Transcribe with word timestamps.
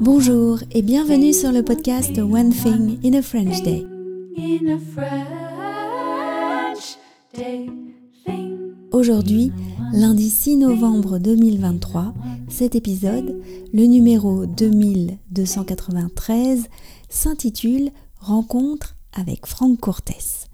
Bonjour 0.00 0.60
et 0.70 0.82
bienvenue 0.82 1.32
sur 1.32 1.50
le 1.50 1.64
podcast 1.64 2.16
One 2.16 2.50
Thing 2.50 3.00
in 3.04 3.14
a 3.14 3.22
French 3.22 3.60
Day. 3.62 3.84
Aujourd'hui, 8.92 9.50
lundi 9.92 10.30
6 10.30 10.58
novembre 10.58 11.18
2023, 11.18 12.14
cet 12.48 12.76
épisode, 12.76 13.42
le 13.72 13.86
numéro 13.86 14.46
2293, 14.46 16.68
s'intitule 17.08 17.90
Rencontre 18.20 18.94
avec 19.12 19.44
Franck 19.46 19.80
Cortès. 19.80 20.46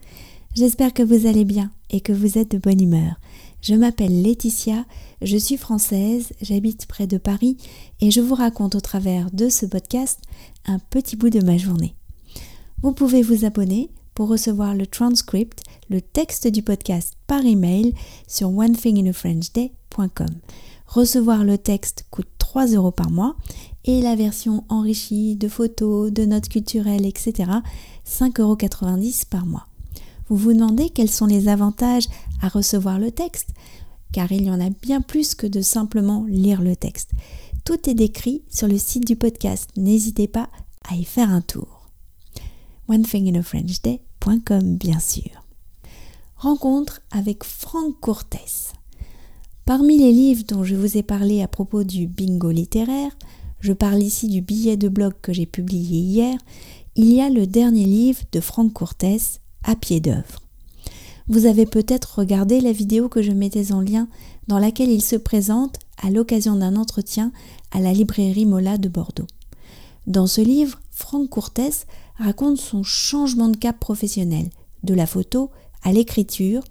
J'espère 0.54 0.94
que 0.94 1.02
vous 1.02 1.26
allez 1.26 1.44
bien 1.44 1.70
et 1.90 2.00
que 2.00 2.12
vous 2.12 2.38
êtes 2.38 2.52
de 2.52 2.58
bonne 2.58 2.80
humeur. 2.82 3.16
Je 3.62 3.74
m'appelle 3.76 4.22
Laetitia, 4.22 4.84
je 5.22 5.36
suis 5.36 5.56
française, 5.56 6.32
j'habite 6.40 6.86
près 6.86 7.06
de 7.06 7.16
Paris 7.16 7.56
et 8.00 8.10
je 8.10 8.20
vous 8.20 8.34
raconte 8.34 8.74
au 8.74 8.80
travers 8.80 9.30
de 9.30 9.48
ce 9.48 9.66
podcast 9.66 10.18
un 10.66 10.80
petit 10.80 11.14
bout 11.14 11.30
de 11.30 11.38
ma 11.38 11.56
journée. 11.58 11.94
Vous 12.82 12.92
pouvez 12.92 13.22
vous 13.22 13.44
abonner 13.44 13.88
pour 14.14 14.26
recevoir 14.26 14.74
le 14.74 14.88
transcript, 14.88 15.62
le 15.90 16.00
texte 16.00 16.48
du 16.48 16.64
podcast 16.64 17.14
par 17.28 17.46
email 17.46 17.94
sur 18.26 18.50
onethinginafrenchday.com. 18.50 20.26
Recevoir 20.88 21.44
le 21.44 21.56
texte 21.56 22.06
coûte 22.10 22.26
3 22.38 22.66
euros 22.66 22.90
par 22.90 23.12
mois 23.12 23.36
et 23.84 24.02
la 24.02 24.16
version 24.16 24.64
enrichie 24.70 25.36
de 25.36 25.46
photos, 25.46 26.10
de 26.10 26.24
notes 26.24 26.48
culturelles, 26.48 27.06
etc. 27.06 27.48
5,90 28.04 28.40
euros 28.40 28.56
par 29.30 29.46
mois. 29.46 29.68
Vous 30.28 30.36
vous 30.36 30.52
demandez 30.52 30.88
quels 30.90 31.10
sont 31.10 31.26
les 31.26 31.48
avantages 31.48 32.08
à 32.42 32.48
recevoir 32.48 32.98
le 32.98 33.10
texte 33.10 33.48
Car 34.12 34.30
il 34.30 34.44
y 34.44 34.50
en 34.50 34.60
a 34.60 34.68
bien 34.68 35.00
plus 35.00 35.34
que 35.34 35.46
de 35.46 35.62
simplement 35.62 36.26
lire 36.28 36.60
le 36.60 36.76
texte. 36.76 37.12
Tout 37.64 37.88
est 37.88 37.94
décrit 37.94 38.42
sur 38.50 38.68
le 38.68 38.76
site 38.76 39.06
du 39.06 39.16
podcast. 39.16 39.70
N'hésitez 39.76 40.28
pas 40.28 40.50
à 40.86 40.96
y 40.96 41.04
faire 41.04 41.30
un 41.30 41.40
tour. 41.40 41.88
OneThingInAFrenchDay.com 42.88 44.76
bien 44.76 44.98
sûr. 45.00 45.46
Rencontre 46.36 47.00
avec 47.10 47.44
Franck 47.44 47.98
Cortès. 48.00 48.72
Parmi 49.64 49.96
les 49.96 50.12
livres 50.12 50.42
dont 50.46 50.64
je 50.64 50.74
vous 50.74 50.98
ai 50.98 51.02
parlé 51.02 51.40
à 51.40 51.48
propos 51.48 51.84
du 51.84 52.06
bingo 52.08 52.50
littéraire, 52.50 53.16
je 53.60 53.72
parle 53.72 54.02
ici 54.02 54.26
du 54.26 54.42
billet 54.42 54.76
de 54.76 54.88
blog 54.88 55.14
que 55.22 55.32
j'ai 55.32 55.46
publié 55.46 56.00
hier, 56.00 56.36
il 56.96 57.12
y 57.12 57.20
a 57.20 57.30
le 57.30 57.46
dernier 57.46 57.84
livre 57.84 58.22
de 58.32 58.40
Franck 58.40 58.72
Cortès, 58.72 59.40
à 59.62 59.76
pied 59.76 60.00
d'œuvre. 60.00 60.42
Vous 61.28 61.46
avez 61.46 61.66
peut-être 61.66 62.18
regardé 62.18 62.60
la 62.60 62.72
vidéo 62.72 63.08
que 63.08 63.22
je 63.22 63.32
mettais 63.32 63.72
en 63.72 63.80
lien 63.80 64.08
dans 64.48 64.58
laquelle 64.58 64.90
il 64.90 65.02
se 65.02 65.16
présente 65.16 65.78
à 66.02 66.10
l'occasion 66.10 66.56
d'un 66.56 66.76
entretien 66.76 67.32
à 67.70 67.80
la 67.80 67.92
librairie 67.92 68.46
Mola 68.46 68.78
de 68.78 68.88
Bordeaux. 68.88 69.26
Dans 70.06 70.26
ce 70.26 70.40
livre, 70.40 70.80
Franck 70.90 71.28
Courtès 71.28 71.86
raconte 72.16 72.58
son 72.58 72.82
changement 72.82 73.48
de 73.48 73.56
cap 73.56 73.78
professionnel, 73.78 74.50
de 74.82 74.94
la 74.94 75.06
photo 75.06 75.50
à 75.82 75.92
l'écriture 75.92 76.62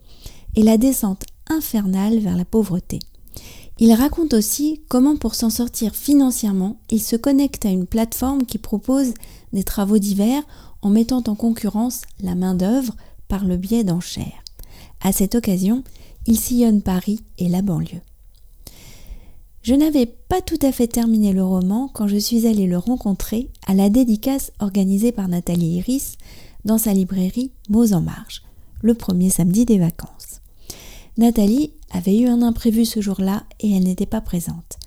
et 0.55 0.63
la 0.63 0.77
descente 0.77 1.23
infernale 1.49 2.19
vers 2.19 2.35
la 2.35 2.45
pauvreté. 2.45 2.99
Il 3.79 3.93
raconte 3.93 4.33
aussi 4.33 4.81
comment 4.89 5.15
pour 5.15 5.33
s'en 5.33 5.49
sortir 5.49 5.95
financièrement, 5.95 6.77
il 6.91 7.01
se 7.01 7.15
connecte 7.15 7.65
à 7.65 7.69
une 7.69 7.87
plateforme 7.87 8.43
qui 8.45 8.57
propose 8.57 9.13
des 9.53 9.63
travaux 9.63 9.97
divers 9.97 10.43
en 10.81 10.89
mettant 10.89 11.23
en 11.27 11.35
concurrence 11.35 12.01
la 12.21 12.35
main-d'œuvre 12.35 12.93
par 13.31 13.45
le 13.45 13.55
biais 13.55 13.85
d'enchères. 13.85 14.43
À 14.99 15.13
cette 15.13 15.35
occasion, 15.35 15.85
il 16.27 16.37
sillonne 16.37 16.81
Paris 16.81 17.21
et 17.37 17.47
la 17.47 17.61
banlieue. 17.61 18.01
Je 19.63 19.73
n'avais 19.73 20.05
pas 20.05 20.41
tout 20.41 20.59
à 20.61 20.73
fait 20.73 20.87
terminé 20.87 21.31
le 21.31 21.41
roman 21.41 21.89
quand 21.93 22.09
je 22.09 22.17
suis 22.17 22.45
allée 22.45 22.67
le 22.67 22.77
rencontrer 22.77 23.49
à 23.65 23.73
la 23.73 23.89
dédicace 23.89 24.51
organisée 24.59 25.13
par 25.13 25.29
Nathalie 25.29 25.77
Iris 25.77 26.17
dans 26.65 26.77
sa 26.77 26.93
librairie 26.93 27.51
Mots 27.69 27.93
en 27.93 28.01
Marge, 28.01 28.43
le 28.81 28.95
premier 28.95 29.29
samedi 29.29 29.63
des 29.63 29.79
vacances. 29.79 30.41
Nathalie 31.17 31.71
avait 31.89 32.17
eu 32.17 32.27
un 32.27 32.41
imprévu 32.41 32.83
ce 32.83 32.99
jour-là 32.99 33.43
et 33.61 33.71
elle 33.71 33.83
n'était 33.83 34.05
pas 34.05 34.19
présente. 34.19 34.77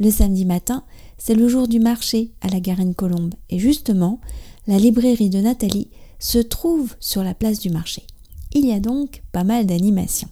Le 0.00 0.10
samedi 0.10 0.44
matin, 0.44 0.84
c'est 1.16 1.34
le 1.34 1.48
jour 1.48 1.66
du 1.66 1.80
marché 1.80 2.32
à 2.42 2.48
la 2.48 2.60
Garenne-Colombe 2.60 3.32
et 3.48 3.58
justement, 3.58 4.20
la 4.66 4.76
librairie 4.76 5.30
de 5.30 5.40
Nathalie 5.40 5.88
se 6.18 6.38
trouve 6.38 6.94
sur 7.00 7.22
la 7.22 7.34
place 7.34 7.58
du 7.58 7.70
marché. 7.70 8.02
Il 8.52 8.66
y 8.66 8.72
a 8.72 8.80
donc 8.80 9.22
pas 9.32 9.44
mal 9.44 9.66
d'animations. 9.66 10.28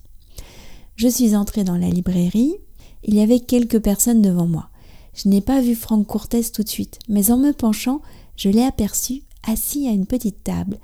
Je 0.97 1.09
suis 1.09 1.34
entrée 1.34 1.65
dans 1.65 1.77
la 1.77 1.89
librairie, 1.89 2.55
il 3.03 3.15
y 3.15 3.21
avait 3.21 3.41
quelques 3.41 3.81
personnes 3.81 4.23
devant 4.23 4.47
moi. 4.47 4.69
Je 5.15 5.28
n'ai 5.28 5.41
pas 5.41 5.61
vu 5.61 5.75
Franck 5.75 6.06
Courtès 6.06 6.53
tout 6.53 6.62
de 6.62 6.69
suite, 6.69 6.99
mais 7.09 7.31
en 7.31 7.37
me 7.37 7.53
penchant, 7.53 8.00
je 8.37 8.49
l'ai 8.49 8.62
aperçu 8.62 9.23
assis 9.47 9.87
à 9.89 9.93
une 9.93 10.06
petite 10.06 10.43
table. 10.43 10.78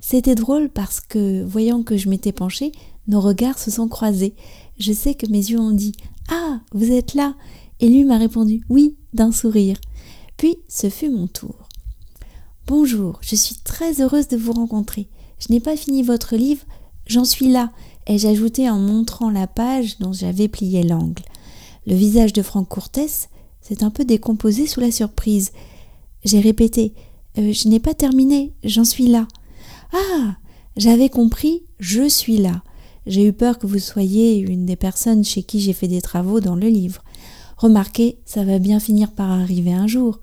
C'était 0.00 0.34
drôle 0.34 0.68
parce 0.68 1.00
que, 1.00 1.42
voyant 1.42 1.82
que 1.82 1.96
je 1.96 2.08
m'étais 2.08 2.32
penchée, 2.32 2.72
nos 3.08 3.20
regards 3.20 3.58
se 3.58 3.70
sont 3.70 3.88
croisés. 3.88 4.34
Je 4.78 4.92
sais 4.92 5.14
que 5.14 5.26
mes 5.26 5.38
yeux 5.50 5.58
ont 5.58 5.72
dit 5.72 5.92
Ah, 6.28 6.60
vous 6.72 6.92
êtes 6.92 7.14
là 7.14 7.34
Et 7.80 7.88
lui 7.88 8.04
m'a 8.04 8.18
répondu 8.18 8.62
Oui, 8.68 8.96
d'un 9.12 9.32
sourire. 9.32 9.78
Puis 10.36 10.58
ce 10.68 10.90
fut 10.90 11.10
mon 11.10 11.26
tour. 11.26 11.68
Bonjour, 12.66 13.18
je 13.20 13.36
suis 13.36 13.56
très 13.56 14.00
heureuse 14.00 14.26
de 14.28 14.38
vous 14.38 14.54
rencontrer. 14.54 15.06
Je 15.38 15.52
n'ai 15.52 15.60
pas 15.60 15.76
fini 15.76 16.02
votre 16.02 16.34
livre, 16.34 16.64
j'en 17.06 17.26
suis 17.26 17.48
là, 17.48 17.70
ai-je 18.06 18.26
ajouté 18.26 18.70
en 18.70 18.78
montrant 18.78 19.28
la 19.28 19.46
page 19.46 19.98
dont 19.98 20.14
j'avais 20.14 20.48
plié 20.48 20.82
l'angle. 20.82 21.22
Le 21.86 21.94
visage 21.94 22.32
de 22.32 22.40
Franck 22.40 22.70
Courtès 22.70 23.28
s'est 23.60 23.84
un 23.84 23.90
peu 23.90 24.06
décomposé 24.06 24.66
sous 24.66 24.80
la 24.80 24.90
surprise. 24.90 25.52
J'ai 26.24 26.40
répété 26.40 26.94
euh, 27.36 27.52
Je 27.52 27.68
n'ai 27.68 27.80
pas 27.80 27.92
terminé, 27.92 28.54
j'en 28.64 28.84
suis 28.84 29.08
là. 29.08 29.28
Ah 29.92 30.36
J'avais 30.78 31.10
compris, 31.10 31.64
je 31.80 32.08
suis 32.08 32.38
là. 32.38 32.62
J'ai 33.06 33.26
eu 33.26 33.34
peur 33.34 33.58
que 33.58 33.66
vous 33.66 33.78
soyez 33.78 34.38
une 34.38 34.64
des 34.64 34.76
personnes 34.76 35.22
chez 35.22 35.42
qui 35.42 35.60
j'ai 35.60 35.74
fait 35.74 35.88
des 35.88 36.00
travaux 36.00 36.40
dans 36.40 36.56
le 36.56 36.68
livre. 36.68 37.04
Remarquez, 37.58 38.20
ça 38.24 38.42
va 38.42 38.58
bien 38.58 38.80
finir 38.80 39.12
par 39.12 39.30
arriver 39.30 39.74
un 39.74 39.86
jour. 39.86 40.18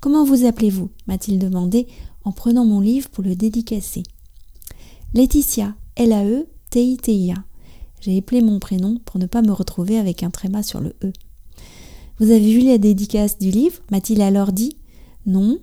Comment 0.00 0.24
vous 0.24 0.44
appelez-vous 0.46 0.90
m'a-t-il 1.06 1.38
demandé 1.38 1.88
en 2.24 2.32
prenant 2.32 2.64
mon 2.64 2.80
livre 2.80 3.08
pour 3.08 3.24
le 3.24 3.34
dédicacer. 3.34 4.02
Laetitia, 5.14 5.74
L-A-E-T-I-T-I-A. 5.96 7.36
J'ai 8.00 8.16
éplé 8.16 8.40
mon 8.40 8.60
prénom 8.60 8.98
pour 9.04 9.18
ne 9.18 9.26
pas 9.26 9.42
me 9.42 9.50
retrouver 9.50 9.98
avec 9.98 10.22
un 10.22 10.30
tréma 10.30 10.62
sur 10.62 10.80
le 10.80 10.94
E. 11.02 11.12
Vous 12.20 12.30
avez 12.30 12.52
vu 12.52 12.60
la 12.60 12.78
dédicace 12.78 13.38
du 13.38 13.50
livre 13.50 13.80
m'a-t-il 13.90 14.20
alors 14.22 14.52
dit. 14.52 14.76
Non. 15.26 15.58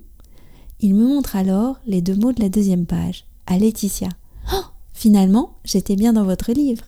Il 0.82 0.96
me 0.96 1.08
montre 1.08 1.36
alors 1.36 1.80
les 1.86 2.02
deux 2.02 2.16
mots 2.16 2.34
de 2.34 2.42
la 2.42 2.50
deuxième 2.50 2.86
page. 2.86 3.26
À 3.46 3.58
Laetitia. 3.58 4.10
Oh 4.52 4.58
Finalement, 4.94 5.58
j'étais 5.64 5.96
bien 5.96 6.14
dans 6.14 6.26
votre 6.26 6.52
livre. 6.52 6.84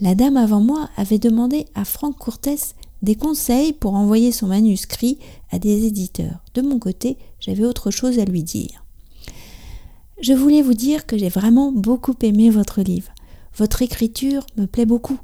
La 0.00 0.14
dame 0.14 0.36
avant 0.36 0.60
moi 0.60 0.88
avait 0.96 1.18
demandé 1.18 1.66
à 1.74 1.84
Franck 1.84 2.18
Courtès 2.18 2.74
des 3.02 3.14
conseils 3.14 3.72
pour 3.72 3.94
envoyer 3.94 4.32
son 4.32 4.48
manuscrit 4.48 5.18
à 5.50 5.58
des 5.58 5.86
éditeurs. 5.86 6.40
De 6.54 6.62
mon 6.62 6.78
côté, 6.78 7.18
j'avais 7.40 7.64
autre 7.64 7.90
chose 7.90 8.18
à 8.18 8.24
lui 8.24 8.42
dire. 8.42 8.84
Je 10.20 10.32
voulais 10.32 10.62
vous 10.62 10.74
dire 10.74 11.06
que 11.06 11.18
j'ai 11.18 11.28
vraiment 11.28 11.72
beaucoup 11.72 12.14
aimé 12.22 12.48
votre 12.48 12.80
livre. 12.80 13.12
Votre 13.56 13.82
écriture 13.82 14.46
me 14.56 14.66
plaît 14.66 14.86
beaucoup. 14.86 15.18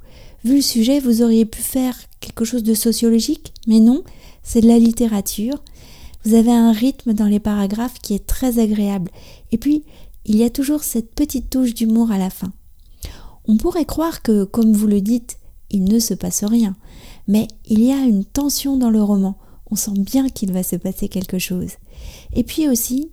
Vu 0.45 0.57
le 0.57 0.63
sujet, 0.63 1.01
vous 1.01 1.23
auriez 1.23 1.45
pu 1.45 1.63
faire 1.63 1.97
quelque 2.21 2.45
chose 2.45 2.63
de 2.63 2.75
sociologique, 2.75 3.53
mais 3.67 3.81
non, 3.81 4.03
c'est 4.43 4.61
de 4.61 4.69
la 4.69 4.79
littérature. 4.79 5.63
Vous 6.25 6.35
avez 6.35 6.53
un 6.53 6.73
rythme 6.73 7.15
dans 7.15 7.27
les 7.27 7.41
paragraphes 7.41 7.99
qui 8.03 8.15
est 8.15 8.27
très 8.27 8.59
agréable. 8.59 9.11
Et 9.51 9.59
puis, 9.59 9.85
il 10.25 10.37
y 10.37 10.45
a 10.45 10.51
toujours 10.51 10.83
cette 10.83 11.15
petite 11.15 11.51
touche 11.51 11.75
d'humour 11.75 12.13
à 12.13 12.19
la 12.19 12.31
fin. 12.31 12.53
On 13.47 13.57
pourrait 13.57 13.85
croire 13.85 14.23
que, 14.23 14.45
comme 14.45 14.73
vous 14.73 14.87
le 14.87 15.01
dites, 15.01 15.39
il 15.71 15.85
ne 15.85 15.99
se 15.99 16.15
passe 16.15 16.45
rien. 16.45 16.77
Mais 17.29 17.49
il 17.67 17.83
y 17.83 17.93
a 17.93 18.05
une 18.05 18.25
tension 18.25 18.77
dans 18.77 18.91
le 18.91 19.03
roman. 19.03 19.37
On 19.71 19.77
sent 19.77 19.93
bien 19.99 20.29
qu'il 20.29 20.53
va 20.53 20.63
se 20.63 20.77
passer 20.77 21.09
quelque 21.09 21.39
chose. 21.39 21.73
Et 22.35 22.45
puis 22.45 22.69
aussi, 22.69 23.11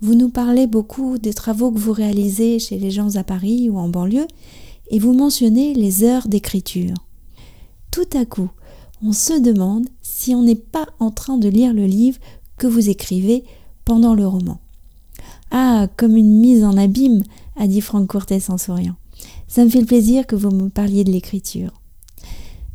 vous 0.00 0.14
nous 0.14 0.28
parlez 0.28 0.66
beaucoup 0.66 1.18
des 1.18 1.32
travaux 1.32 1.70
que 1.70 1.78
vous 1.78 1.92
réalisez 1.92 2.58
chez 2.58 2.78
les 2.78 2.90
gens 2.90 3.16
à 3.16 3.24
Paris 3.24 3.70
ou 3.70 3.78
en 3.78 3.88
banlieue, 3.88 4.26
et 4.90 4.98
vous 4.98 5.14
mentionnez 5.14 5.74
les 5.74 6.04
heures 6.04 6.28
d'écriture. 6.28 6.94
Tout 7.90 8.08
à 8.12 8.24
coup, 8.24 8.50
on 9.02 9.12
se 9.12 9.38
demande 9.40 9.88
si 10.02 10.34
on 10.34 10.42
n'est 10.42 10.54
pas 10.54 10.86
en 11.00 11.10
train 11.10 11.38
de 11.38 11.48
lire 11.48 11.72
le 11.72 11.86
livre 11.86 12.18
que 12.58 12.66
vous 12.66 12.88
écrivez 12.88 13.44
pendant 13.84 14.14
le 14.14 14.26
roman. 14.26 14.60
Ah, 15.50 15.88
comme 15.96 16.16
une 16.16 16.40
mise 16.40 16.64
en 16.64 16.76
abîme, 16.76 17.22
a 17.56 17.66
dit 17.66 17.80
Franck 17.80 18.08
Courtès 18.08 18.50
en 18.50 18.58
souriant. 18.58 18.96
Ça 19.48 19.64
me 19.64 19.70
fait 19.70 19.80
le 19.80 19.86
plaisir 19.86 20.26
que 20.26 20.36
vous 20.36 20.50
me 20.50 20.68
parliez 20.68 21.04
de 21.04 21.12
l'écriture. 21.12 21.72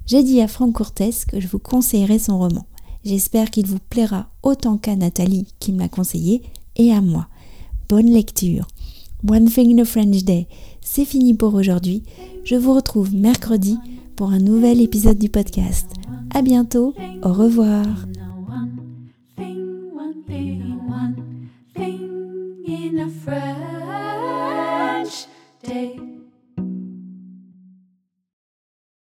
J'ai 0.06 0.24
dit 0.24 0.42
à 0.42 0.48
Franck 0.48 0.74
Courtès 0.74 1.26
que 1.26 1.40
je 1.40 1.48
vous 1.48 1.60
conseillerais 1.60 2.20
son 2.20 2.40
roman. 2.40 2.66
J'espère 3.04 3.50
qu'il 3.50 3.66
vous 3.66 3.80
plaira 3.90 4.30
autant 4.44 4.78
qu'à 4.78 4.96
Nathalie 4.96 5.48
qui 5.60 5.72
me 5.72 5.80
l'a 5.80 5.90
conseillé 5.90 6.42
et 6.76 6.92
à 6.92 7.02
moi. 7.02 7.28
Bonne 7.90 8.12
lecture. 8.12 8.68
One 9.30 9.46
Thing 9.46 9.78
in 9.78 9.82
a 9.82 9.86
French 9.86 10.24
Day, 10.24 10.48
c'est 10.82 11.06
fini 11.06 11.34
pour 11.34 11.54
aujourd'hui. 11.54 12.04
Je 12.44 12.56
vous 12.56 12.74
retrouve 12.74 13.14
mercredi 13.14 13.78
pour 14.16 14.32
un 14.32 14.40
nouvel 14.40 14.82
épisode 14.82 15.18
du 15.18 15.30
podcast. 15.30 15.88
À 16.34 16.42
bientôt. 16.42 16.94
Au 17.24 17.34
revoir. 17.34 17.86